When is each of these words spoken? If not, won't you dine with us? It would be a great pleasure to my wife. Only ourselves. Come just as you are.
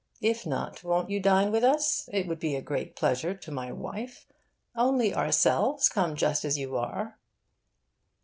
If 0.23 0.47
not, 0.47 0.83
won't 0.83 1.11
you 1.11 1.19
dine 1.19 1.51
with 1.51 1.63
us? 1.63 2.09
It 2.11 2.25
would 2.27 2.39
be 2.39 2.55
a 2.55 2.61
great 2.63 2.95
pleasure 2.95 3.35
to 3.35 3.51
my 3.51 3.71
wife. 3.71 4.25
Only 4.75 5.13
ourselves. 5.13 5.89
Come 5.89 6.15
just 6.15 6.43
as 6.43 6.57
you 6.57 6.75
are. 6.75 7.19